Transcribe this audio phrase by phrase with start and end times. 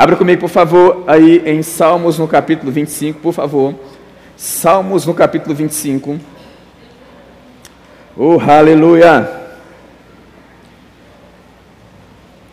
[0.00, 3.74] Abra comigo, por favor, aí em Salmos no capítulo 25, por favor.
[4.34, 6.18] Salmos no capítulo 25.
[8.16, 9.28] Oh, aleluia!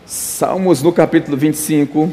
[0.04, 2.12] Salmos no capítulo 25.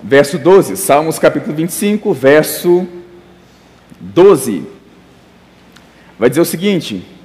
[0.00, 2.86] Verso 12, Salmos capítulo 25, verso
[3.98, 4.64] 12.
[6.16, 7.18] Vai dizer o seguinte: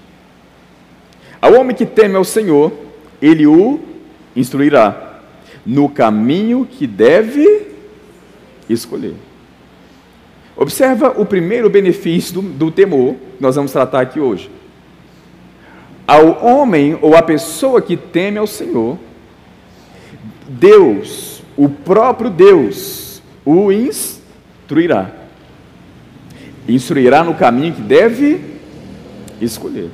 [1.45, 2.73] Ao homem que teme ao Senhor,
[3.21, 3.79] ele o
[4.35, 5.19] instruirá
[5.63, 7.67] no caminho que deve
[8.67, 9.13] escolher.
[10.57, 14.49] Observa o primeiro benefício do, do temor que nós vamos tratar aqui hoje.
[16.07, 18.97] Ao homem ou à pessoa que teme ao Senhor,
[20.47, 25.11] Deus, o próprio Deus, o instruirá.
[26.67, 28.41] Instruirá no caminho que deve
[29.39, 29.91] escolher.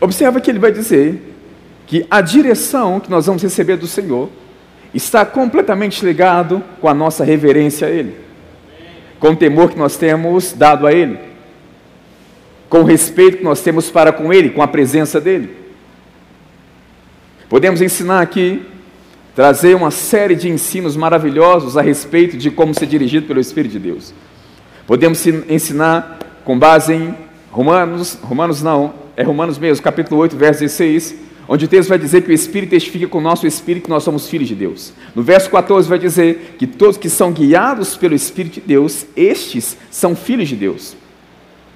[0.00, 1.34] Observa que ele vai dizer
[1.86, 4.30] que a direção que nós vamos receber do Senhor
[4.94, 8.30] está completamente ligado com a nossa reverência a Ele
[9.20, 11.18] com o temor que nós temos dado a Ele,
[12.70, 15.54] com o respeito que nós temos para com Ele, com a presença dEle.
[17.48, 18.62] Podemos ensinar aqui,
[19.36, 23.78] trazer uma série de ensinos maravilhosos a respeito de como ser dirigido pelo Espírito de
[23.78, 24.14] Deus.
[24.86, 27.14] Podemos ensinar com base em
[27.50, 31.14] Romanos, Romanos não, é Romanos mesmo, capítulo 8, verso 16,
[31.46, 34.02] onde o texto vai dizer que o Espírito testifica com o nosso Espírito que nós
[34.02, 34.94] somos filhos de Deus.
[35.14, 39.76] No verso 14 vai dizer que todos que são guiados pelo Espírito de Deus, estes
[39.90, 40.96] são filhos de Deus.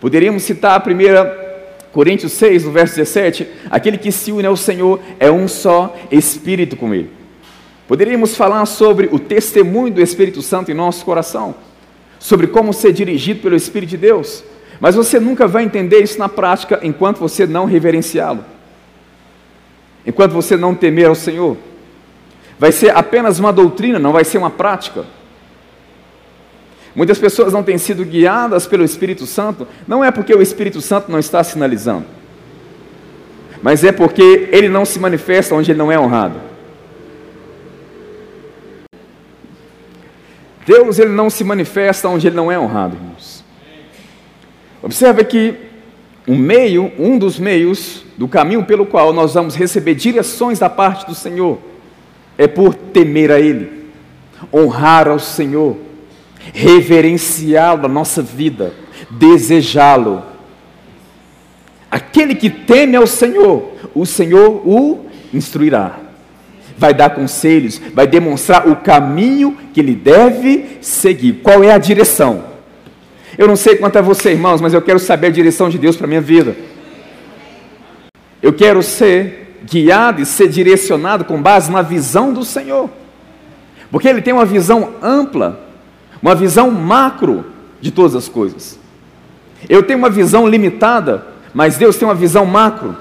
[0.01, 4.99] Poderíamos citar a 1 Coríntios 6, no verso 17, aquele que se une ao Senhor
[5.21, 7.11] é um só Espírito com Ele.
[7.87, 11.55] Poderíamos falar sobre o testemunho do Espírito Santo em nosso coração,
[12.19, 14.43] sobre como ser dirigido pelo Espírito de Deus,
[14.81, 18.45] mas você nunca vai entender isso na prática enquanto você não reverenciá-lo
[20.07, 21.57] enquanto você não temer ao Senhor.
[22.59, 25.05] Vai ser apenas uma doutrina, não vai ser uma prática.
[26.95, 31.11] Muitas pessoas não têm sido guiadas pelo Espírito Santo, não é porque o Espírito Santo
[31.11, 32.05] não está sinalizando,
[33.61, 36.41] mas é porque ele não se manifesta onde ele não é honrado.
[40.65, 43.34] Deus ele não se manifesta onde ele não é honrado, irmãos.
[44.85, 45.55] Observe que
[46.29, 51.07] um meio, um dos meios do caminho pelo qual nós vamos receber direções da parte
[51.07, 51.59] do Senhor
[52.37, 53.87] é por temer a Ele,
[54.53, 55.79] honrar ao Senhor,
[56.53, 58.75] reverenciá-lo na nossa vida,
[59.11, 60.23] desejá-lo.
[61.91, 65.99] Aquele que teme ao Senhor, o Senhor o instruirá,
[66.77, 71.41] vai dar conselhos, vai demonstrar o caminho que ele deve seguir.
[71.43, 72.54] Qual é a direção?
[73.37, 75.97] Eu não sei quanto a você, irmãos, mas eu quero saber a direção de Deus
[75.97, 76.57] para a minha vida.
[78.43, 82.91] Eu quero ser guiado e ser direcionado com base na visão do Senhor.
[83.91, 85.61] Porque Ele tem uma visão ampla,
[86.21, 87.47] uma visão macro
[87.81, 88.79] de todas as coisas.
[89.69, 92.97] Eu tenho uma visão limitada, mas Deus tem uma visão macro.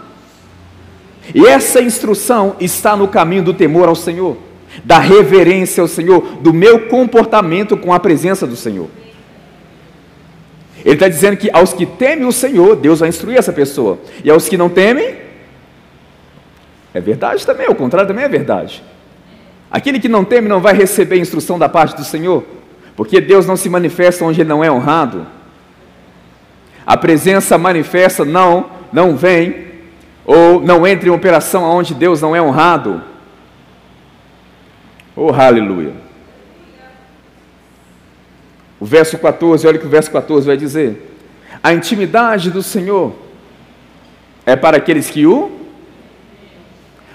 [1.33, 4.37] E essa instrução está no caminho do temor ao Senhor,
[4.83, 8.89] da reverência ao Senhor, do meu comportamento com a presença do Senhor.
[10.83, 14.29] Ele está dizendo que aos que temem o Senhor, Deus vai instruir essa pessoa, e
[14.29, 15.15] aos que não temem,
[16.93, 18.83] é verdade também, o contrário também é verdade.
[19.71, 22.43] Aquele que não teme não vai receber instrução da parte do Senhor,
[22.95, 25.25] porque Deus não se manifesta onde ele não é honrado.
[26.85, 29.67] A presença manifesta não, não vem,
[30.25, 33.01] ou não entra em operação onde Deus não é honrado.
[35.15, 36.02] Oh, aleluia.
[38.83, 41.15] O verso 14, olha o que o verso 14 vai dizer.
[41.63, 43.15] A intimidade do Senhor
[44.45, 45.49] é para aqueles que o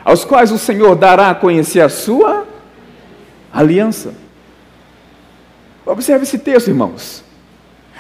[0.03, 2.47] aos quais o Senhor dará a conhecer a sua
[3.53, 4.15] aliança.
[5.85, 7.23] Observe esse texto, irmãos.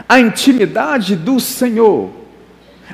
[0.08, 2.08] A intimidade do Senhor,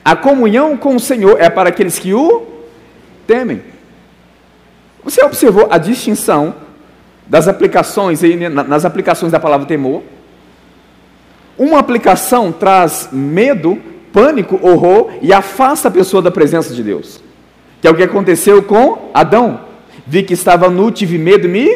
[0.04, 2.49] a comunhão com o Senhor é para aqueles que o
[3.28, 3.62] temem.
[5.04, 6.52] Você observou a distinção
[7.28, 10.02] das aplicações aí, nas aplicações da palavra temor?
[11.56, 13.78] Uma aplicação traz medo,
[14.12, 17.24] pânico, horror e afasta a pessoa da presença de Deus
[17.84, 19.60] que é o que aconteceu com Adão.
[20.06, 21.68] Vi que estava nu, tive medo me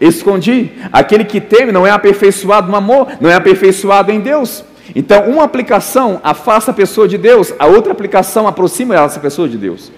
[0.00, 0.70] escondi.
[0.90, 4.64] Aquele que teme não é aperfeiçoado no amor, não é aperfeiçoado em Deus.
[4.96, 9.58] Então, uma aplicação afasta a pessoa de Deus, a outra aplicação aproxima essa pessoa de
[9.58, 9.92] Deus.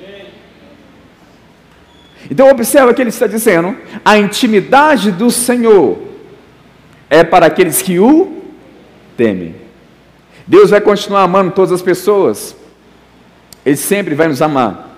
[2.28, 5.98] Então, observa que ele está dizendo: a intimidade do Senhor
[7.08, 8.42] é para aqueles que o
[9.16, 9.54] temem.
[10.46, 12.56] Deus vai continuar amando todas as pessoas,
[13.64, 14.94] Ele sempre vai nos amar.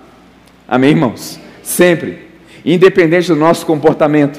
[0.66, 1.38] Amém, irmãos?
[1.62, 2.26] Sempre.
[2.64, 4.38] Independente do nosso comportamento.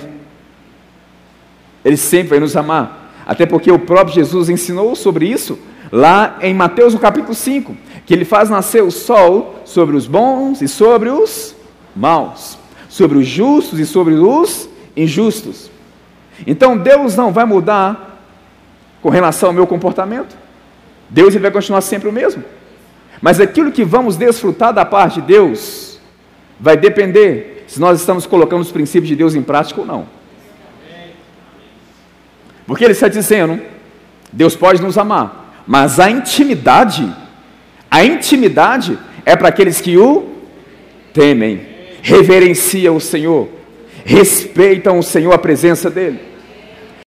[1.84, 3.14] Ele sempre vai nos amar.
[3.26, 5.58] Até porque o próprio Jesus ensinou sobre isso
[5.92, 7.76] lá em Mateus no capítulo 5,
[8.06, 11.56] que ele faz nascer o sol sobre os bons e sobre os
[11.96, 12.58] maus,
[12.90, 15.70] sobre os justos e sobre os injustos.
[16.46, 18.17] Então Deus não vai mudar
[19.08, 20.36] com relação ao meu comportamento.
[21.10, 22.44] Deus ele vai continuar sempre o mesmo.
[23.22, 25.98] Mas aquilo que vamos desfrutar da parte de Deus
[26.60, 30.06] vai depender se nós estamos colocando os princípios de Deus em prática ou não.
[32.66, 33.62] Porque ele está dizendo:
[34.34, 37.10] Deus pode nos amar, mas a intimidade,
[37.90, 40.34] a intimidade é para aqueles que o
[41.14, 41.66] temem,
[42.02, 43.48] reverenciam o Senhor,
[44.04, 46.20] respeitam o Senhor, a presença dEle.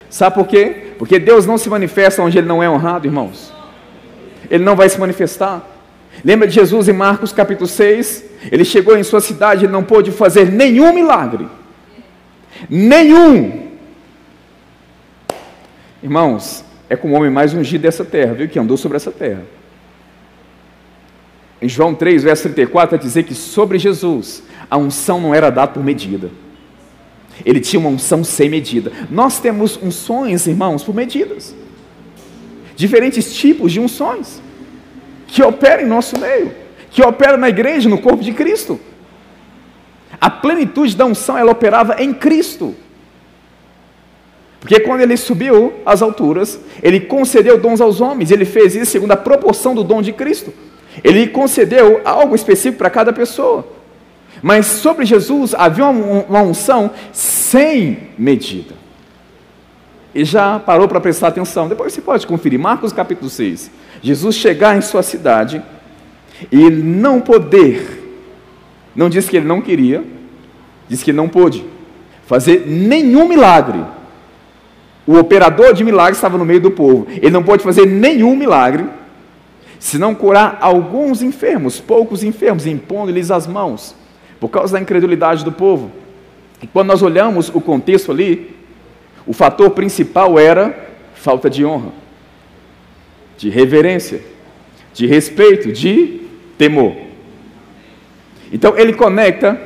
[0.10, 0.89] Sabe por quê?
[1.00, 3.54] Porque Deus não se manifesta onde Ele não é honrado, irmãos.
[4.52, 5.66] Ele não vai se manifestar.
[6.26, 8.26] Lembra de Jesus em Marcos capítulo 6?
[8.52, 11.48] Ele chegou em sua cidade e não pôde fazer nenhum milagre.
[12.70, 13.70] Nenhum.
[16.04, 18.50] Irmãos, é como o homem mais ungido dessa terra, viu?
[18.50, 19.44] Que andou sobre essa terra.
[21.62, 25.72] Em João 3, verso 34, vai dizer que sobre Jesus a unção não era dada
[25.72, 26.30] por medida.
[27.46, 28.92] Ele tinha uma unção sem medida.
[29.10, 31.56] Nós temos unções, irmãos, por medidas.
[32.76, 34.42] Diferentes tipos de unções
[35.28, 36.52] que operam em nosso meio,
[36.90, 38.80] que operam na igreja, no corpo de Cristo.
[40.20, 42.76] A plenitude da unção ela operava em Cristo.
[44.60, 49.12] Porque quando ele subiu às alturas, ele concedeu dons aos homens, ele fez isso segundo
[49.12, 50.54] a proporção do dom de Cristo.
[51.04, 53.79] Ele concedeu algo específico para cada pessoa.
[54.42, 58.76] Mas sobre Jesus havia uma, unção sem medida.
[60.16, 61.68] E já parou para prestar atenção.
[61.68, 62.60] Depois você pode conferir.
[62.60, 63.70] Marcos capítulo 6.
[64.02, 65.62] Jesus chegar em sua cidade
[66.52, 68.22] e não poder,
[68.96, 70.04] não disse que ele não queria,
[70.88, 71.66] disse que não pôde
[72.26, 73.84] fazer nenhum milagre.
[75.06, 77.08] O operador de milagres estava no meio do povo.
[77.10, 78.86] Ele não pôde fazer nenhum milagre,
[79.80, 83.99] se não curar alguns enfermos, poucos enfermos, impondo-lhes as mãos
[84.40, 85.92] por causa da incredulidade do povo.
[86.62, 88.56] E quando nós olhamos o contexto ali,
[89.26, 91.92] o fator principal era falta de honra,
[93.38, 94.22] de reverência,
[94.94, 96.22] de respeito, de
[96.58, 96.96] temor.
[98.52, 99.60] Então ele conecta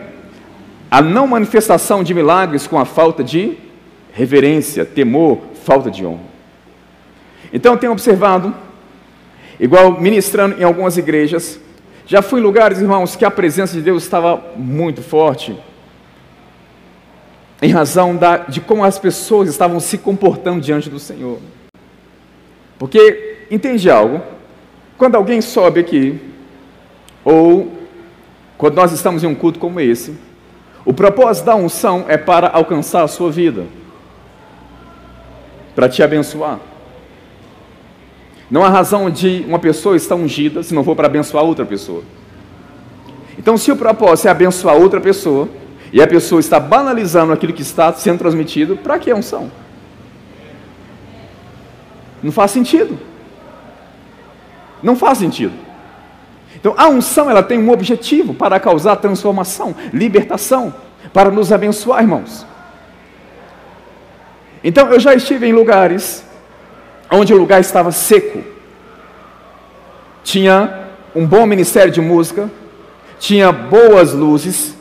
[0.90, 3.58] a não manifestação de milagres com a falta de
[4.12, 6.34] reverência, temor, falta de honra.
[7.52, 8.54] Então eu tenho observado,
[9.60, 11.60] igual ministrando em algumas igrejas,
[12.06, 15.56] já fui em lugares, irmãos, que a presença de Deus estava muito forte,
[17.62, 21.40] em razão da, de como as pessoas estavam se comportando diante do Senhor.
[22.78, 24.22] Porque, entende algo?
[24.98, 26.20] Quando alguém sobe aqui,
[27.24, 27.72] ou
[28.58, 30.14] quando nós estamos em um culto como esse,
[30.86, 33.66] o propósito da unção é para alcançar a sua vida,
[35.74, 36.60] para te abençoar.
[38.54, 42.04] Não há razão de uma pessoa estar ungida se não for para abençoar outra pessoa.
[43.36, 45.50] Então, se o propósito é abençoar outra pessoa,
[45.92, 49.52] e a pessoa está banalizando aquilo que está sendo transmitido, para que unção?
[52.22, 52.96] Não faz sentido.
[54.84, 55.54] Não faz sentido.
[56.56, 60.72] Então, a unção ela tem um objetivo para causar transformação, libertação,
[61.12, 62.46] para nos abençoar, irmãos.
[64.64, 66.24] Então, eu já estive em lugares
[67.14, 68.53] onde o lugar estava seco.
[70.34, 72.50] Tinha um bom ministério de música,
[73.20, 74.76] tinha boas luzes,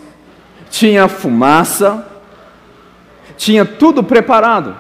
[0.71, 2.09] tinha fumaça,
[3.37, 4.75] tinha tudo preparado,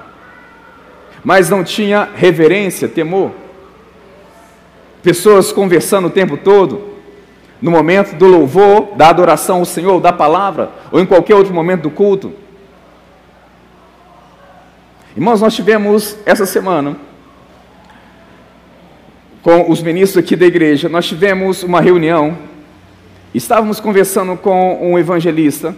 [1.23, 3.33] mas não tinha reverência, temor.
[5.02, 6.95] Pessoas conversando o tempo todo,
[7.61, 11.83] no momento do louvor, da adoração ao Senhor, da palavra, ou em qualquer outro momento
[11.83, 12.33] do culto.
[15.14, 16.97] Irmãos, nós tivemos essa semana
[19.42, 22.38] com os ministros aqui da igreja, nós tivemos uma reunião,
[23.34, 25.75] estávamos conversando com um evangelista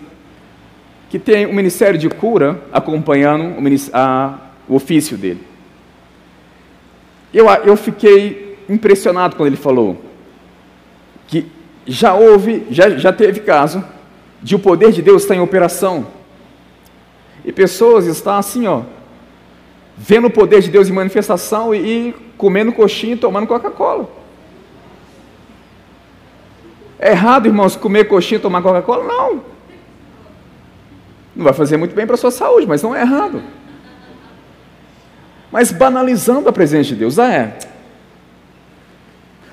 [1.08, 5.40] que tem um ministério de cura acompanhando o, a, o ofício dele.
[7.32, 10.00] Eu, eu fiquei impressionado quando ele falou
[11.26, 11.46] que
[11.86, 13.82] já houve, já, já teve caso
[14.42, 16.06] de o poder de Deus estar em operação.
[17.44, 18.82] E pessoas estão assim, ó,
[19.96, 24.08] vendo o poder de Deus em manifestação e, e comendo coxinha e tomando Coca-Cola.
[26.98, 29.04] É errado, irmãos, comer coxinha e tomar Coca-Cola?
[29.04, 29.44] Não.
[31.34, 33.42] Não vai fazer muito bem para a sua saúde, mas não é errado.
[35.50, 37.58] Mas banalizando a presença de Deus, ah, é.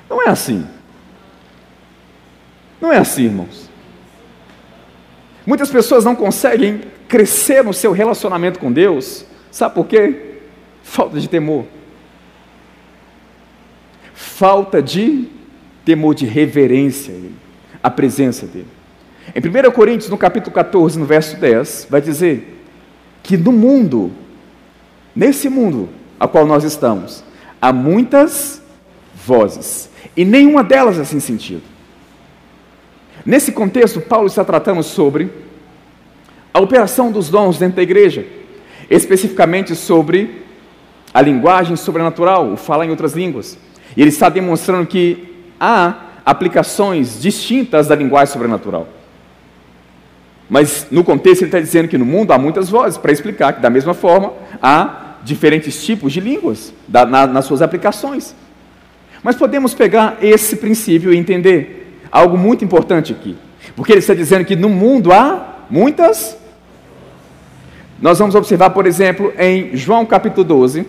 [0.09, 0.67] Não é assim.
[2.79, 3.69] Não é assim, irmãos.
[5.45, 10.30] Muitas pessoas não conseguem crescer no seu relacionamento com Deus, sabe por quê?
[10.83, 11.65] Falta de temor.
[14.13, 15.27] Falta de
[15.85, 17.35] temor, de reverência a Ele,
[17.81, 18.67] a presença dEle.
[19.35, 22.63] Em 1 Coríntios, no capítulo 14, no verso 10, vai dizer
[23.23, 24.11] que no mundo,
[25.15, 27.23] nesse mundo a qual nós estamos,
[27.61, 28.61] há muitas
[29.15, 31.63] vozes, e nenhuma delas é sem sentido.
[33.25, 35.31] Nesse contexto, Paulo está tratando sobre
[36.53, 38.25] a operação dos dons dentro da igreja,
[38.89, 40.43] especificamente sobre
[41.13, 43.57] a linguagem sobrenatural, o falar em outras línguas.
[43.95, 48.87] E ele está demonstrando que há aplicações distintas da linguagem sobrenatural.
[50.49, 53.61] Mas no contexto ele está dizendo que no mundo há muitas vozes, para explicar que
[53.61, 58.35] da mesma forma há diferentes tipos de línguas da, na, nas suas aplicações.
[59.23, 63.37] Mas podemos pegar esse princípio e entender algo muito importante aqui.
[63.75, 66.37] Porque ele está dizendo que no mundo há muitas.
[68.01, 70.85] Nós vamos observar, por exemplo, em João capítulo 12,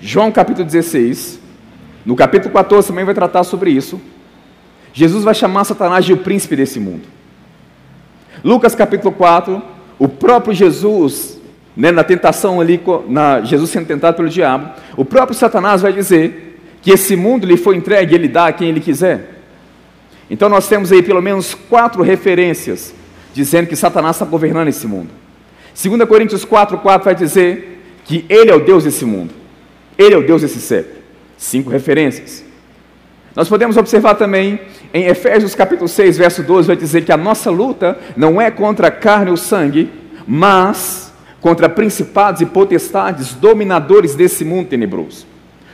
[0.00, 1.40] João capítulo 16,
[2.04, 4.00] no capítulo 14 também vai tratar sobre isso.
[4.92, 7.02] Jesus vai chamar Satanás de o príncipe desse mundo.
[8.42, 9.60] Lucas capítulo 4,
[9.98, 11.40] o próprio Jesus,
[11.76, 16.60] né, na tentação ali, na, Jesus sendo tentado pelo diabo, o próprio Satanás vai dizer
[16.80, 19.40] que esse mundo lhe foi entregue, ele dá a quem ele quiser.
[20.30, 22.94] Então nós temos aí pelo menos quatro referências
[23.34, 25.10] dizendo que Satanás está governando esse mundo.
[25.80, 29.37] 2 Coríntios 4, 4 vai dizer que ele é o Deus desse mundo.
[29.98, 30.96] Ele é o Deus desse século.
[31.36, 32.44] Cinco referências.
[33.34, 34.60] Nós podemos observar também
[34.94, 38.88] em Efésios capítulo 6, verso 12, vai dizer que a nossa luta não é contra
[38.88, 39.90] a carne ou sangue,
[40.26, 45.26] mas contra principados e potestades, dominadores desse mundo tenebroso.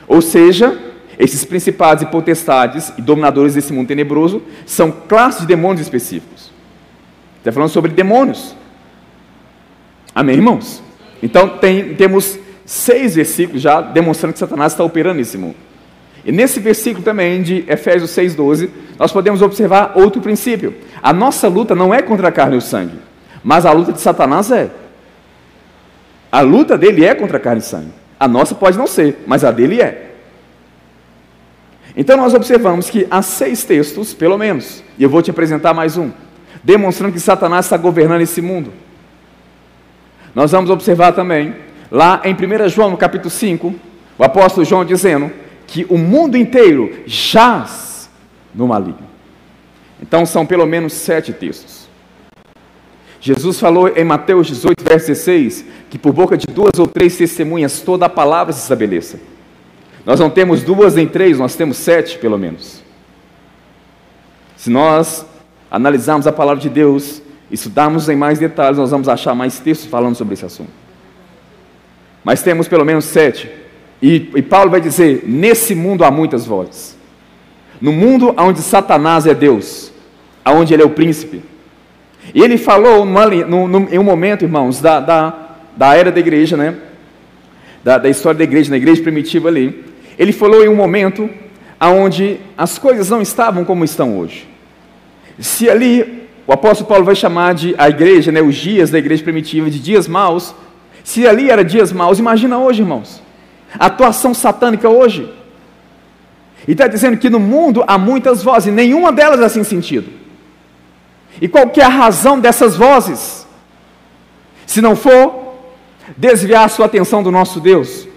[0.07, 0.77] Ou seja,
[1.17, 6.51] esses principados e potestades e dominadores desse mundo tenebroso são classes de demônios específicos.
[7.39, 8.55] Está falando sobre demônios.
[10.13, 10.83] Amém, irmãos?
[11.21, 15.55] Então tem, temos seis versículos já demonstrando que Satanás está operando nesse mundo.
[16.25, 20.73] E nesse versículo também de Efésios 6,12, nós podemos observar outro princípio.
[21.01, 22.97] A nossa luta não é contra a carne e o sangue,
[23.43, 24.71] mas a luta de Satanás é.
[26.31, 27.91] A luta dele é contra a carne e sangue.
[28.19, 30.13] A nossa pode não ser, mas a dele é.
[31.95, 35.95] Então nós observamos que há seis textos, pelo menos, e eu vou te apresentar mais
[35.95, 36.11] um,
[36.63, 38.73] demonstrando que Satanás está governando esse mundo.
[40.33, 41.55] Nós vamos observar também
[41.91, 43.75] Lá em 1 João, capítulo 5,
[44.17, 45.31] o apóstolo João dizendo
[45.67, 48.09] que o mundo inteiro jaz
[48.53, 49.07] no maligno.
[50.01, 51.85] Então são pelo menos sete textos.
[53.21, 57.81] Jesus falou em Mateus 18, verso 16, que por boca de duas ou três testemunhas
[57.81, 59.19] toda a palavra se estabeleça.
[60.05, 62.83] Nós não temos duas nem três, nós temos sete pelo menos.
[64.55, 65.25] Se nós
[65.69, 70.15] analisarmos a palavra de Deus, estudarmos em mais detalhes, nós vamos achar mais textos falando
[70.15, 70.84] sobre esse assunto
[72.25, 73.49] mas temos pelo menos sete.
[74.01, 76.97] E, e, Paulo vai dizer: nesse mundo há muitas vozes.
[77.79, 79.93] No mundo onde Satanás é Deus,
[80.43, 81.43] onde ele é o príncipe.
[82.33, 85.33] E ele falou numa, num, em um momento, irmãos, da, da,
[85.77, 86.75] da era da igreja, né?
[87.83, 89.85] Da, da história da igreja, na igreja primitiva ali.
[90.17, 91.29] Ele falou em um momento
[91.79, 94.47] onde as coisas não estavam como estão hoje.
[95.37, 99.23] Se ali o apóstolo Paulo vai chamar de a igreja, né, os dias da igreja
[99.23, 100.55] primitiva, de dias maus,
[101.05, 103.21] se ali era dias maus, imagina hoje, irmãos.
[103.77, 105.31] A atuação satânica hoje.
[106.67, 110.11] E está dizendo que no mundo há muitas vozes, nenhuma delas é sem sentido.
[111.39, 113.45] E qual que é a razão dessas vozes?
[114.65, 115.53] Se não for
[116.17, 118.07] desviar a sua atenção do nosso Deus.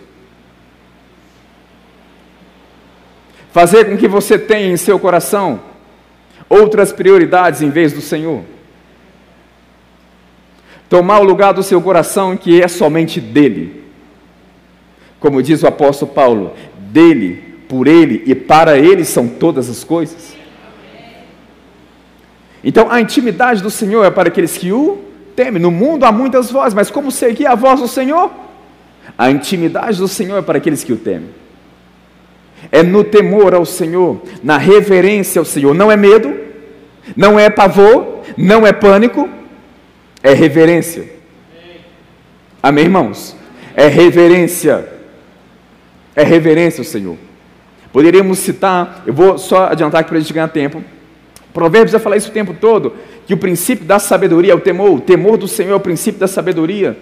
[3.53, 5.61] Fazer com que você tenha em seu coração
[6.49, 8.45] outras prioridades em vez do Senhor
[10.89, 13.85] tomar o lugar do seu coração que é somente dele.
[15.21, 20.37] Como diz o apóstolo Paulo, dele, por ele e para ele são todas as coisas.
[22.63, 24.99] Então a intimidade do Senhor é para aqueles que o
[25.37, 25.61] temem.
[25.61, 28.31] No mundo há muitas vozes, mas como seguir a voz do Senhor?
[29.17, 31.29] A intimidade do Senhor é para aqueles que o temem.
[32.73, 35.75] É no temor ao Senhor, na reverência ao Senhor.
[35.75, 36.35] Não é medo,
[37.17, 39.29] não é pavor, não é pânico,
[40.23, 41.05] é reverência.
[42.63, 43.37] Amém, irmãos?
[43.75, 44.89] É reverência.
[46.15, 47.17] É reverência ao Senhor.
[47.93, 50.83] Poderíamos citar, eu vou só adiantar aqui para a gente ganhar tempo.
[51.53, 52.95] Provérbios vai falar isso o tempo todo,
[53.27, 56.21] que o princípio da sabedoria é o temor, o temor do Senhor é o princípio
[56.21, 56.97] da sabedoria.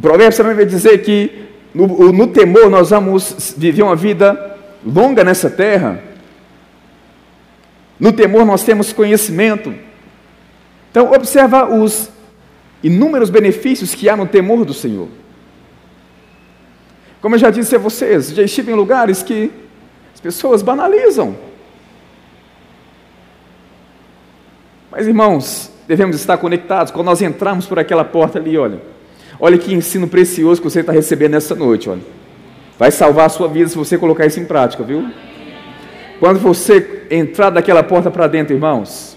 [0.00, 5.48] Provérbios também vai dizer que no, no temor nós vamos viver uma vida longa nessa
[5.48, 6.02] terra,
[7.98, 9.72] No temor nós temos conhecimento.
[10.94, 12.08] Então, observa os
[12.80, 15.08] inúmeros benefícios que há no temor do Senhor.
[17.20, 19.50] Como eu já disse a vocês, já estive em lugares que
[20.14, 21.34] as pessoas banalizam.
[24.88, 26.92] Mas, irmãos, devemos estar conectados.
[26.92, 28.80] Quando nós entrarmos por aquela porta ali, olha,
[29.40, 32.02] olha que ensino precioso que você está recebendo nessa noite, olha.
[32.78, 35.10] Vai salvar a sua vida se você colocar isso em prática, viu?
[36.20, 39.13] Quando você entrar daquela porta para dentro, irmãos,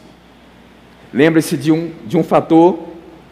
[1.13, 2.79] lembre-se de um, de um fator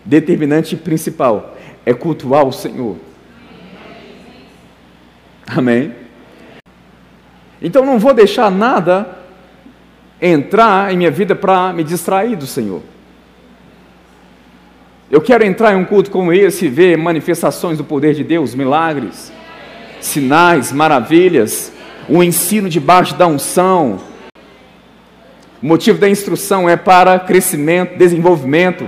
[0.04, 1.56] determinante principal:
[1.86, 2.98] é cultuar o Senhor.
[5.48, 5.94] Amém?
[7.62, 9.20] Então não vou deixar nada
[10.22, 12.82] entrar em minha vida para me distrair do Senhor.
[15.10, 18.56] Eu quero entrar em um culto como esse e ver manifestações do poder de Deus,
[18.56, 19.32] milagres,
[20.02, 21.72] sinais, maravilhas,
[22.10, 24.00] o ensino debaixo da unção.
[25.66, 28.88] O motivo da instrução é para crescimento, desenvolvimento.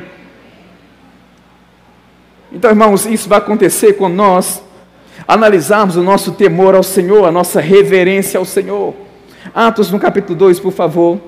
[2.52, 4.64] Então, irmãos, isso vai acontecer quando nós
[5.28, 8.94] analisarmos o nosso temor ao Senhor, a nossa reverência ao Senhor.
[9.56, 11.20] Atos no capítulo 2, por favor.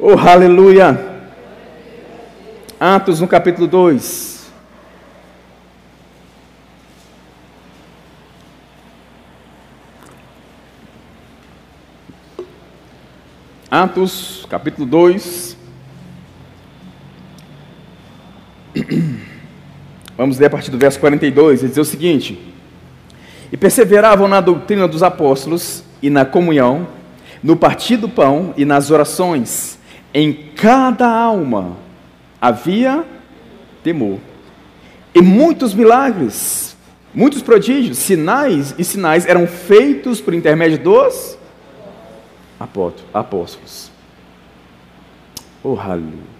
[0.00, 1.22] Oh, aleluia.
[2.80, 4.35] Atos no capítulo 2.
[13.70, 15.56] Atos, capítulo 2.
[20.16, 22.38] Vamos ler a partir do verso 42, ele diz o seguinte:
[23.50, 26.86] E perseveravam na doutrina dos apóstolos e na comunhão,
[27.42, 29.80] no partir do pão e nas orações.
[30.14, 31.76] Em cada alma
[32.40, 33.04] havia
[33.82, 34.20] temor.
[35.12, 36.76] E muitos milagres,
[37.12, 41.36] muitos prodígios, sinais e sinais eram feitos por intermédio dos
[42.58, 43.90] apóstolos.
[45.62, 46.36] Oh, aleluia.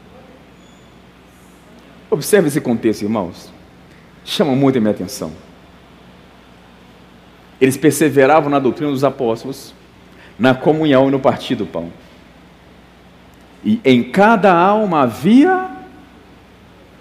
[2.10, 3.52] Observe esse contexto, irmãos.
[4.25, 5.32] Chama muito a minha atenção.
[7.60, 9.75] Eles perseveravam na doutrina dos apóstolos,
[10.38, 11.91] na comunhão e no partir do pão.
[13.64, 15.71] E em cada alma havia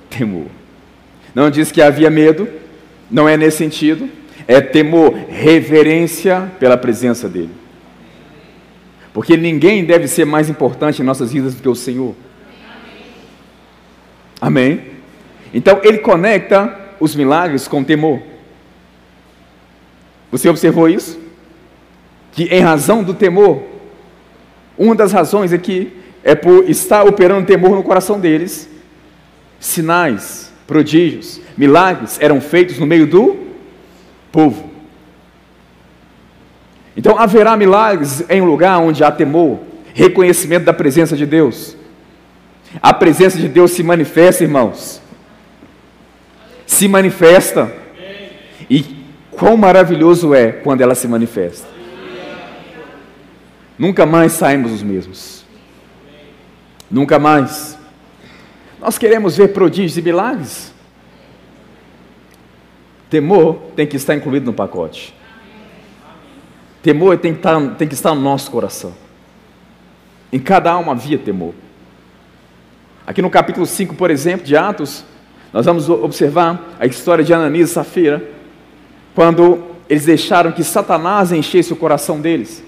[0.09, 0.47] temor.
[1.33, 2.47] Não diz que havia medo,
[3.11, 4.09] não é nesse sentido.
[4.47, 7.51] É temor, reverência pela presença dele.
[9.15, 12.13] Porque ninguém deve ser mais importante em nossas vidas do que o Senhor.
[14.41, 14.88] Amém?
[15.54, 18.21] Então ele conecta os milagres com temor.
[20.30, 21.17] Você observou isso?
[22.34, 23.63] Que em razão do temor,
[24.78, 28.69] uma das razões é que é por estar operando temor no coração deles,
[29.62, 33.38] sinais, prodígios, milagres eram feitos no meio do
[34.30, 34.74] povo.
[36.95, 39.60] Então haverá milagres em um lugar onde há temor,
[39.93, 41.75] reconhecimento da presença de Deus.
[42.81, 45.01] A presença de Deus se manifesta, irmãos.
[46.65, 47.71] Se manifesta.
[48.69, 51.67] E quão maravilhoso é quando ela se manifesta.
[53.77, 55.45] Nunca mais saímos os mesmos.
[56.89, 57.77] Nunca mais.
[58.79, 60.73] Nós queremos ver prodígios e milagres.
[63.10, 65.13] Temor tem que estar incluído no pacote.
[66.85, 68.93] Temor tem que, estar, tem que estar no nosso coração.
[70.31, 71.55] Em cada alma havia temor.
[73.07, 75.03] Aqui no capítulo 5, por exemplo, de Atos,
[75.51, 78.23] nós vamos observar a história de Ananias e Safira,
[79.15, 82.63] quando eles deixaram que Satanás enchesse o coração deles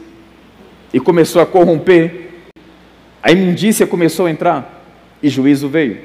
[0.92, 2.50] e começou a corromper,
[3.22, 4.84] a imundícia começou a entrar
[5.22, 6.00] e juízo veio.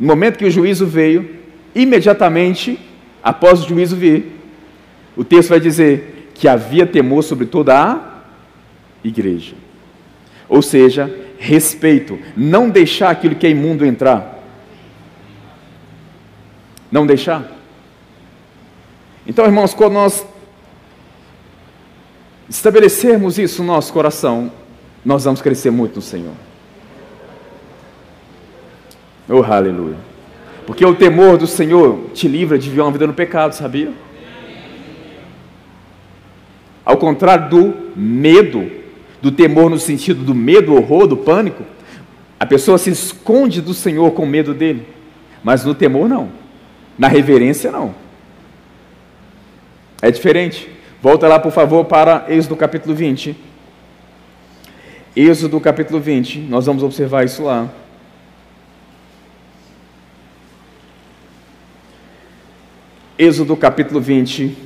[0.00, 1.36] No momento que o juízo veio,
[1.76, 2.76] imediatamente
[3.22, 4.32] após o juízo vir,
[5.16, 8.20] o texto vai dizer que havia temor sobre toda a
[9.02, 9.56] igreja.
[10.48, 14.38] Ou seja, respeito, não deixar aquilo que é imundo entrar.
[16.92, 17.50] Não deixar.
[19.26, 20.26] Então, irmãos, quando nós
[22.48, 24.52] estabelecermos isso no nosso coração,
[25.04, 26.34] nós vamos crescer muito no Senhor.
[29.28, 29.96] Oh, aleluia.
[30.66, 33.92] Porque o temor do Senhor te livra de viver uma vida no pecado, sabia?
[36.86, 38.70] Ao contrário do medo,
[39.20, 41.64] do temor no sentido do medo, horror, do pânico,
[42.38, 44.86] a pessoa se esconde do Senhor com medo dele,
[45.42, 46.30] mas no temor não,
[46.96, 47.92] na reverência não.
[50.00, 50.70] É diferente.
[51.02, 53.36] Volta lá, por favor, para Êxodo capítulo 20.
[55.16, 57.68] Êxodo capítulo 20, nós vamos observar isso lá.
[63.18, 64.65] Êxodo capítulo 20,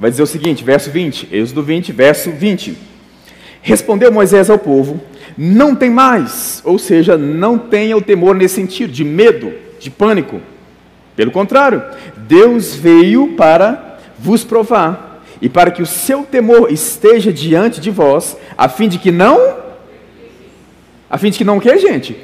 [0.00, 2.74] Vai dizer o seguinte, verso 20, Êxodo 20, verso 20.
[3.60, 4.98] Respondeu Moisés ao povo:
[5.36, 10.40] Não tem mais, ou seja, não tenha o temor nesse sentido, de medo, de pânico.
[11.14, 11.82] Pelo contrário,
[12.16, 18.38] Deus veio para vos provar e para que o seu temor esteja diante de vós,
[18.56, 19.58] a fim de que não.
[21.10, 22.16] A fim de que não o que, gente?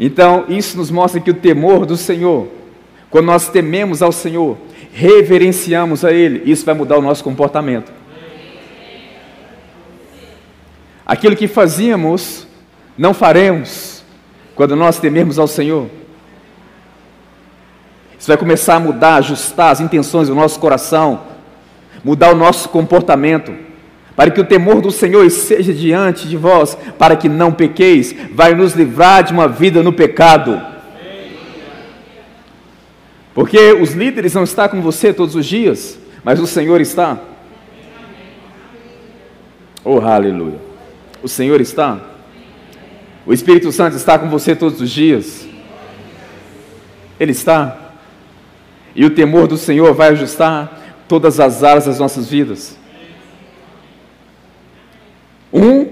[0.00, 2.48] Então, isso nos mostra que o temor do Senhor,
[3.16, 4.58] quando nós tememos ao Senhor,
[4.92, 7.90] reverenciamos a Ele, isso vai mudar o nosso comportamento.
[11.06, 12.46] Aquilo que fazíamos,
[12.98, 14.04] não faremos
[14.54, 15.88] quando nós temermos ao Senhor.
[18.18, 21.22] Isso vai começar a mudar, ajustar as intenções do nosso coração,
[22.04, 23.54] mudar o nosso comportamento,
[24.14, 28.54] para que o temor do Senhor esteja diante de vós, para que não pequeis, vai
[28.54, 30.75] nos livrar de uma vida no pecado.
[33.36, 37.18] Porque os líderes não estão com você todos os dias, mas o Senhor está.
[39.84, 40.58] Oh, aleluia.
[41.22, 42.00] O Senhor está.
[43.26, 45.46] O Espírito Santo está com você todos os dias.
[47.20, 47.92] Ele está.
[48.94, 52.74] E o temor do Senhor vai ajustar todas as áreas das nossas vidas.
[55.52, 55.88] Um,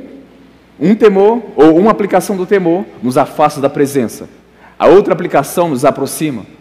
[0.80, 4.30] um temor, ou uma aplicação do temor, nos afasta da presença.
[4.78, 6.53] A outra aplicação nos aproxima.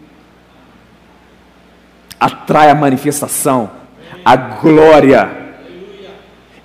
[2.24, 3.70] Atrai a manifestação,
[4.24, 5.44] a glória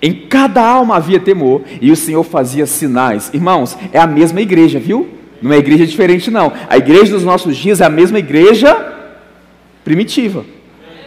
[0.01, 3.29] em cada alma havia temor e o Senhor fazia sinais.
[3.33, 5.09] Irmãos, é a mesma igreja, viu?
[5.41, 6.53] Não é igreja diferente, não.
[6.69, 8.73] A igreja dos nossos dias é a mesma igreja
[9.83, 10.45] primitiva.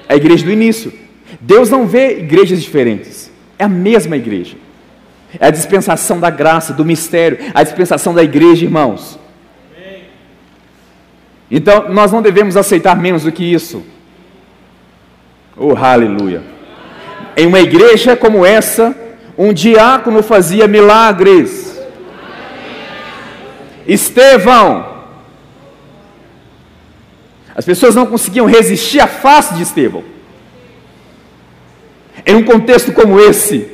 [0.06, 0.92] É a igreja do início.
[1.40, 3.32] Deus não vê igrejas diferentes.
[3.58, 4.56] É a mesma igreja.
[5.40, 9.18] É a dispensação da graça, do mistério, a dispensação da igreja, irmãos.
[11.50, 13.82] Então, nós não devemos aceitar menos do que isso.
[15.56, 16.42] Oh, aleluia.
[17.36, 18.94] Em uma igreja como essa,
[19.36, 21.80] um diácono fazia milagres.
[23.86, 24.92] Estevão.
[27.54, 30.04] As pessoas não conseguiam resistir à face de Estevão.
[32.24, 33.70] Em um contexto como esse.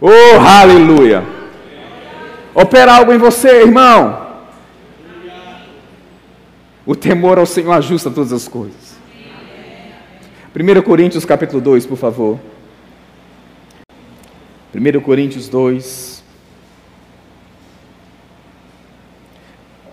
[0.00, 1.24] Oh, aleluia.
[2.54, 4.24] Opera algo em você, irmão.
[6.86, 8.85] O temor ao Senhor ajusta todas as coisas.
[10.58, 12.40] 1 Coríntios capítulo 2, por favor.
[14.74, 16.24] 1 Coríntios 2,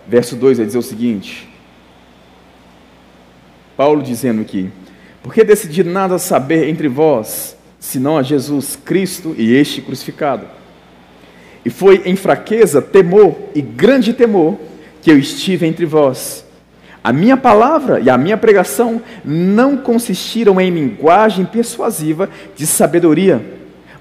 [0.08, 1.46] verso 2 vai dizer o seguinte:
[3.76, 4.70] Paulo dizendo aqui:
[5.22, 10.46] Porque decidi nada saber entre vós, senão a Jesus Cristo e este crucificado.
[11.62, 14.58] E foi em fraqueza, temor e grande temor
[15.02, 16.43] que eu estive entre vós
[17.04, 23.44] a minha palavra e a minha pregação não consistiram em linguagem persuasiva de sabedoria,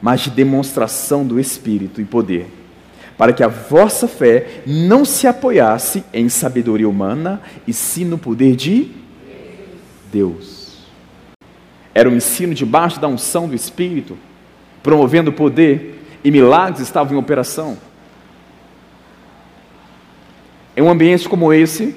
[0.02, 2.48] mas de demonstração do Espírito e poder,
[3.18, 8.56] para que a vossa fé não se apoiasse em sabedoria humana, e sim no poder
[8.56, 8.92] de
[10.10, 10.78] Deus.
[11.94, 14.18] Era um ensino debaixo da unção do Espírito,
[14.82, 17.78] promovendo poder, e milagres estavam em operação.
[20.76, 21.94] Em um ambiente como esse,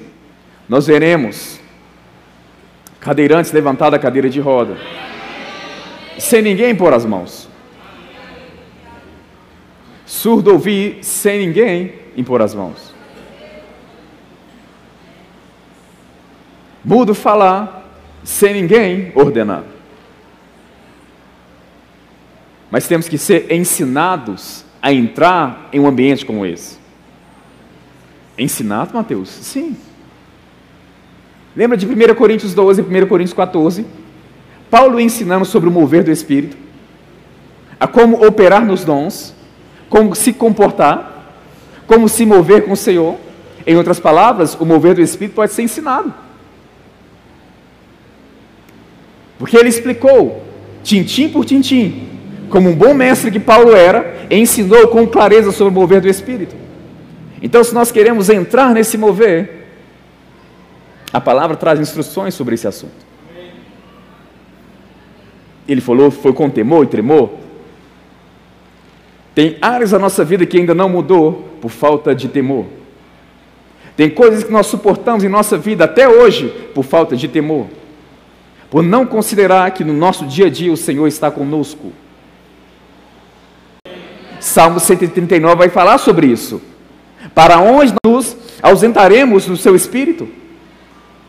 [0.69, 1.61] nós veremos
[3.01, 4.77] cadeirantes levantar da cadeira de roda,
[6.19, 7.49] sem ninguém pôr as mãos.
[10.05, 12.95] Surdo ouvir sem ninguém impor as mãos.
[16.85, 17.85] Mudo falar
[18.23, 19.65] sem ninguém ordenar.
[22.71, 26.79] Mas temos que ser ensinados a entrar em um ambiente como esse.
[28.39, 29.29] Ensinado, Mateus?
[29.29, 29.77] Sim.
[31.57, 33.87] Lembra de 1 Coríntios 12 e 1 Coríntios 14?
[34.71, 36.57] Paulo ensinando sobre o mover do Espírito,
[37.81, 39.35] a como operar nos dons,
[39.89, 41.35] como se comportar,
[41.87, 43.17] como se mover com o Senhor.
[43.67, 46.13] Em outras palavras, o mover do Espírito pode ser ensinado.
[49.39, 50.43] Porque ele explicou,
[50.83, 52.09] tintim por tintim,
[52.51, 56.55] como um bom mestre que Paulo era, ensinou com clareza sobre o mover do Espírito.
[57.41, 59.56] Então, se nós queremos entrar nesse mover,
[61.13, 63.07] a palavra traz instruções sobre esse assunto.
[65.69, 67.31] Ele falou, foi com temor e tremor.
[69.35, 72.67] Tem áreas da nossa vida que ainda não mudou por falta de temor.
[73.97, 77.67] Tem coisas que nós suportamos em nossa vida até hoje por falta de temor.
[78.71, 81.93] Por não considerar que no nosso dia a dia o Senhor está conosco.
[84.39, 86.61] Salmo 139 vai falar sobre isso.
[87.35, 90.29] Para onde nos ausentaremos no seu espírito?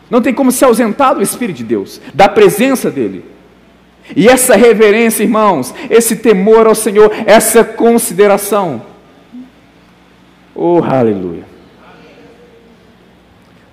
[0.09, 3.25] Não tem como se ausentar do Espírito de Deus, da presença dEle.
[4.15, 8.81] E essa reverência, irmãos, esse temor ao Senhor, essa consideração.
[10.55, 11.43] Oh, aleluia.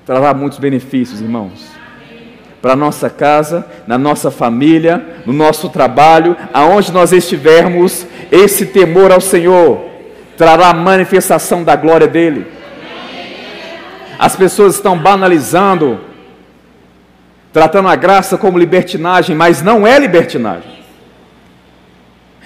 [0.04, 1.66] Trará muitos benefícios, irmãos.
[2.60, 9.12] Para a nossa casa, na nossa família, no nosso trabalho, aonde nós estivermos, esse temor
[9.12, 9.84] ao Senhor
[10.36, 12.46] trará a manifestação da glória dEle.
[14.18, 16.00] As pessoas estão banalizando
[17.54, 20.74] tratando a graça como libertinagem, mas não é libertinagem.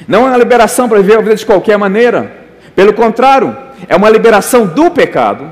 [0.07, 2.47] Não é uma liberação para viver a vida de qualquer maneira.
[2.77, 3.57] Pelo contrário,
[3.89, 5.51] é uma liberação do pecado,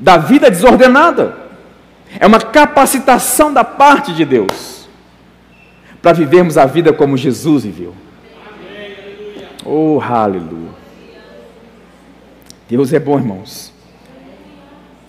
[0.00, 1.36] da vida desordenada.
[2.18, 4.88] É uma capacitação da parte de Deus
[6.02, 7.94] para vivermos a vida como Jesus viveu.
[9.64, 10.70] Oh, aleluia.
[12.68, 13.69] Deus é bom, irmãos.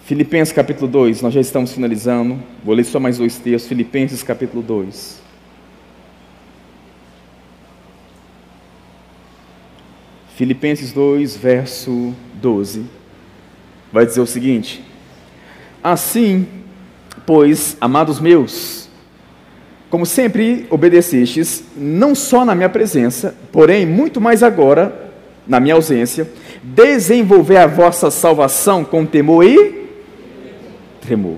[0.03, 2.39] Filipenses capítulo 2, nós já estamos finalizando.
[2.63, 3.69] Vou ler só mais dois textos.
[3.69, 5.21] Filipenses capítulo 2.
[10.35, 12.85] Filipenses 2, verso 12.
[13.93, 14.83] Vai dizer o seguinte:
[15.83, 16.47] Assim,
[17.25, 18.89] pois, amados meus,
[19.89, 25.11] como sempre obedecestes, não só na minha presença, porém muito mais agora,
[25.47, 26.27] na minha ausência,
[26.63, 29.80] desenvolver a vossa salvação com temor e
[31.07, 31.37] temor.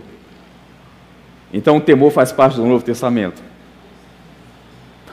[1.52, 3.42] Então o temor faz parte do Novo Testamento.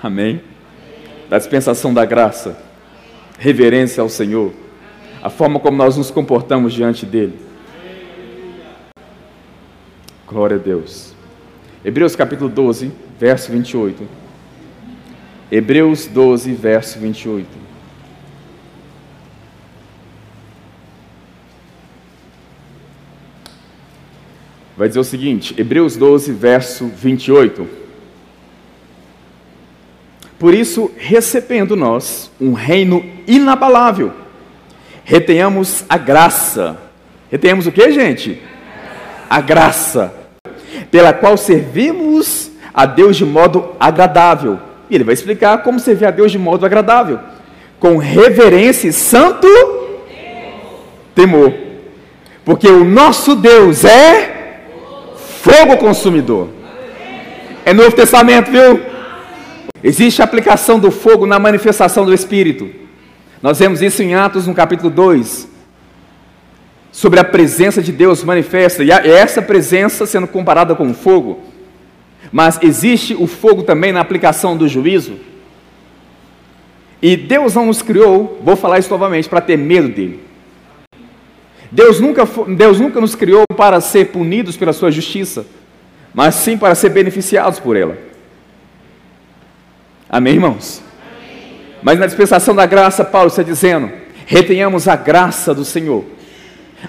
[0.03, 0.41] Amém?
[1.29, 2.57] Da dispensação da graça,
[3.39, 4.53] reverência ao Senhor,
[5.23, 7.39] a forma como nós nos comportamos diante dEle.
[10.27, 11.15] Glória a Deus.
[11.85, 14.07] Hebreus capítulo 12, verso 28.
[15.51, 17.60] Hebreus 12, verso 28.
[24.81, 27.69] Vai dizer o seguinte, Hebreus 12, verso 28.
[30.39, 34.11] Por isso, recebendo nós um reino inabalável,
[35.05, 36.79] retenhamos a graça.
[37.31, 38.41] Retenhamos o que, gente?
[39.29, 40.15] A graça,
[40.91, 44.59] pela qual servimos a Deus de modo agradável.
[44.89, 47.21] E ele vai explicar como servir a Deus de modo agradável,
[47.79, 49.47] com reverência e santo
[51.15, 51.53] temor.
[52.47, 54.40] Porque o nosso Deus é
[55.43, 56.49] fogo consumidor.
[57.65, 58.81] É Novo Testamento, viu?
[59.83, 62.69] Existe a aplicação do fogo na manifestação do Espírito.
[63.43, 65.49] Nós vemos isso em Atos, no capítulo 2.
[66.93, 71.41] Sobre a presença de Deus manifesta, e essa presença sendo comparada com o fogo.
[72.31, 75.17] Mas existe o fogo também na aplicação do juízo.
[77.01, 80.30] E Deus não nos criou, vou falar isso novamente, para ter medo dele.
[81.71, 85.47] Deus nunca, Deus nunca nos criou para ser punidos pela sua justiça,
[86.13, 87.97] mas sim para ser beneficiados por ela.
[90.09, 90.83] Amém, irmãos?
[90.83, 91.59] Amém.
[91.83, 93.91] Mas na dispensação da graça, Paulo está dizendo:
[94.27, 96.05] retenhamos a graça do Senhor,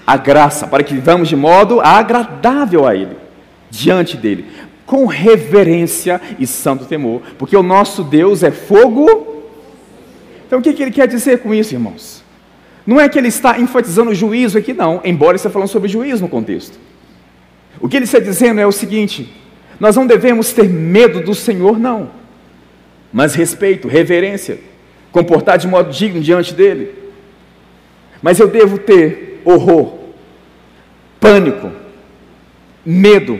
[0.04, 3.16] a graça, para que vivamos de modo agradável a Ele,
[3.70, 4.46] diante dEle,
[4.84, 9.44] com reverência e santo temor, porque o nosso Deus é fogo.
[10.46, 12.21] Então o que, que ele quer dizer com isso, irmãos?
[12.86, 16.22] Não é que ele está enfatizando o juízo aqui, não, embora esteja falando sobre juízo
[16.22, 16.78] no contexto.
[17.80, 19.32] O que ele está dizendo é o seguinte:
[19.78, 22.10] nós não devemos ter medo do Senhor, não,
[23.12, 24.58] mas respeito, reverência,
[25.12, 26.94] comportar de modo digno diante dele.
[28.20, 29.98] Mas eu devo ter horror,
[31.20, 31.70] pânico,
[32.84, 33.38] medo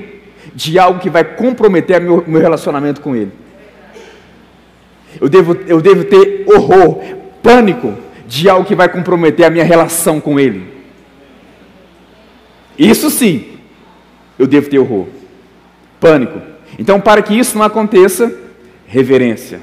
[0.54, 3.32] de algo que vai comprometer meu, meu relacionamento com ele.
[5.20, 7.02] Eu devo, eu devo ter horror,
[7.42, 7.94] pânico
[8.32, 10.66] de algo que vai comprometer a minha relação com Ele.
[12.78, 13.58] Isso sim,
[14.38, 15.06] eu devo ter horror,
[16.00, 16.40] pânico.
[16.78, 18.34] Então, para que isso não aconteça,
[18.86, 19.60] reverência,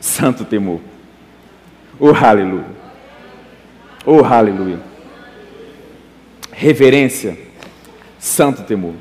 [0.00, 0.80] santo temor.
[2.00, 2.64] Oh, aleluia.
[4.06, 4.80] Oh, aleluia.
[6.50, 7.36] Reverência,
[8.18, 8.94] santo temor.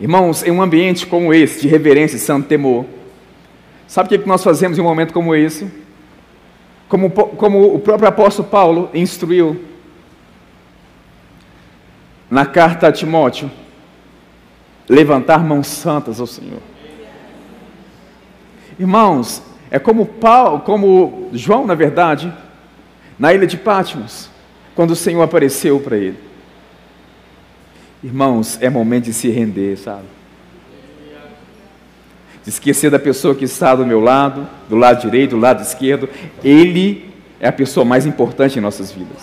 [0.00, 2.86] Irmãos, em um ambiente como esse, de reverência e santo temor,
[3.86, 5.82] sabe o que nós fazemos em um momento como esse?
[6.92, 9.64] Como, como o próprio apóstolo Paulo instruiu
[12.30, 13.50] na carta a Timóteo,
[14.86, 16.60] levantar mãos santas ao Senhor.
[18.78, 22.30] Irmãos, é como Paulo, como João, na verdade,
[23.18, 24.28] na ilha de Patmos,
[24.74, 26.18] quando o Senhor apareceu para ele.
[28.04, 30.04] Irmãos, é momento de se render, sabe?
[32.42, 36.08] De esquecer da pessoa que está do meu lado, do lado direito, do lado esquerdo.
[36.42, 39.18] Ele é a pessoa mais importante em nossas vidas.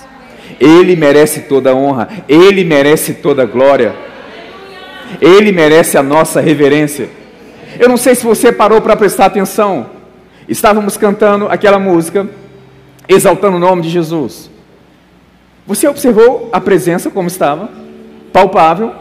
[0.60, 3.94] Ele merece toda a honra, ele merece toda a glória.
[5.20, 7.10] Ele merece a nossa reverência.
[7.80, 9.88] Eu não sei se você parou para prestar atenção.
[10.48, 12.28] Estávamos cantando aquela música,
[13.08, 14.50] exaltando o nome de Jesus.
[15.66, 17.70] Você observou a presença como estava?
[18.34, 18.94] Palpável?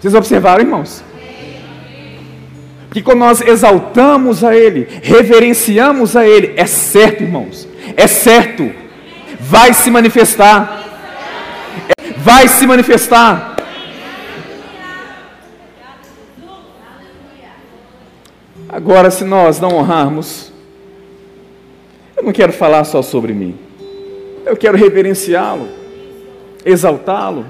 [0.00, 1.04] Vocês observaram, irmãos?
[2.92, 8.70] Que quando nós exaltamos a Ele, reverenciamos a Ele, é certo, irmãos, é certo,
[9.40, 10.84] vai se manifestar,
[12.18, 13.56] vai se manifestar.
[18.68, 20.52] Agora, se nós não honrarmos,
[22.16, 23.58] eu não quero falar só sobre mim,
[24.44, 25.68] eu quero reverenciá-lo,
[26.64, 27.46] exaltá-lo.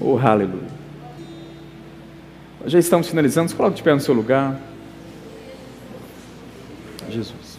[0.00, 0.67] Oh, aleluia.
[2.68, 4.60] Já estamos finalizando, coloque de pé no seu lugar.
[7.08, 7.58] Jesus.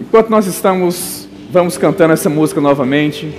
[0.00, 3.32] Enquanto nós estamos, vamos cantando essa música novamente.